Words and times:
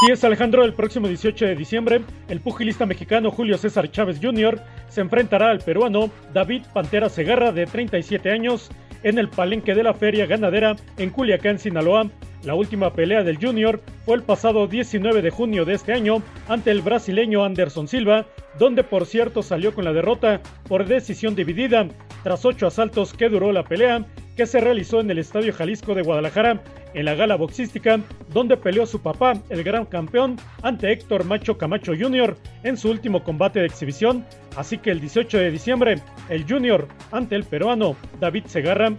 Sí 0.00 0.10
es 0.10 0.24
Alejandro, 0.24 0.64
el 0.64 0.74
próximo 0.74 1.06
18 1.06 1.46
de 1.46 1.54
diciembre, 1.56 2.00
el 2.28 2.40
pugilista 2.40 2.84
mexicano 2.84 3.30
Julio 3.30 3.56
César 3.56 3.90
Chávez 3.90 4.18
Jr. 4.20 4.60
se 4.88 5.00
enfrentará 5.00 5.50
al 5.50 5.60
peruano 5.60 6.10
David 6.32 6.64
Pantera 6.72 7.08
Segarra 7.08 7.52
de 7.52 7.66
37 7.66 8.30
años 8.30 8.70
en 9.04 9.18
el 9.18 9.28
palenque 9.28 9.74
de 9.74 9.84
la 9.84 9.94
feria 9.94 10.26
ganadera 10.26 10.74
en 10.98 11.10
Culiacán, 11.10 11.58
Sinaloa. 11.58 12.10
La 12.42 12.54
última 12.54 12.92
pelea 12.92 13.22
del 13.22 13.38
Junior 13.38 13.80
fue 14.04 14.16
el 14.16 14.22
pasado 14.22 14.66
19 14.66 15.22
de 15.22 15.30
junio 15.30 15.64
de 15.64 15.74
este 15.74 15.92
año 15.92 16.22
ante 16.48 16.70
el 16.70 16.82
brasileño 16.82 17.44
Anderson 17.44 17.88
Silva, 17.88 18.26
donde 18.58 18.82
por 18.82 19.06
cierto 19.06 19.42
salió 19.42 19.74
con 19.74 19.84
la 19.84 19.92
derrota 19.92 20.40
por 20.68 20.86
decisión 20.86 21.34
dividida 21.34 21.86
tras 22.22 22.44
ocho 22.44 22.66
asaltos 22.66 23.14
que 23.14 23.28
duró 23.28 23.52
la 23.52 23.62
pelea 23.64 24.04
que 24.36 24.46
se 24.46 24.60
realizó 24.60 25.00
en 25.00 25.10
el 25.10 25.18
Estadio 25.18 25.52
Jalisco 25.52 25.94
de 25.94 26.02
Guadalajara 26.02 26.62
en 26.94 27.04
la 27.04 27.14
gala 27.14 27.36
boxística, 27.36 28.00
donde 28.32 28.56
peleó 28.56 28.86
su 28.86 29.00
papá, 29.00 29.34
el 29.48 29.64
gran 29.64 29.86
campeón, 29.86 30.38
ante 30.62 30.92
Héctor 30.92 31.24
Macho 31.24 31.58
Camacho 31.58 31.92
Jr. 31.98 32.36
en 32.62 32.76
su 32.76 32.90
último 32.90 33.22
combate 33.22 33.60
de 33.60 33.66
exhibición. 33.66 34.24
Así 34.56 34.78
que 34.78 34.90
el 34.90 35.00
18 35.00 35.38
de 35.38 35.50
diciembre, 35.50 36.02
el 36.28 36.44
Junior 36.48 36.88
ante 37.10 37.34
el 37.34 37.44
peruano 37.44 37.96
David 38.20 38.46
Segarra. 38.46 38.92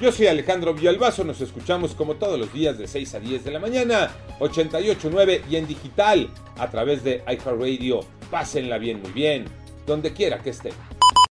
Yo 0.00 0.12
soy 0.12 0.28
Alejandro 0.28 0.72
Villalbazo, 0.72 1.24
nos 1.24 1.42
escuchamos 1.42 1.94
como 1.94 2.14
todos 2.14 2.38
los 2.38 2.52
días 2.54 2.78
de 2.78 2.86
6 2.86 3.14
a 3.16 3.20
10 3.20 3.44
de 3.44 3.50
la 3.50 3.58
mañana, 3.58 4.10
88.9 4.38 5.42
y 5.50 5.56
en 5.56 5.66
digital 5.66 6.30
a 6.56 6.70
través 6.70 7.04
de 7.04 7.22
iHeartRadio. 7.26 8.00
Pásenla 8.30 8.78
bien, 8.78 9.02
muy 9.02 9.12
bien, 9.12 9.44
donde 9.86 10.14
quiera 10.14 10.38
que 10.38 10.50
estén. 10.50 10.72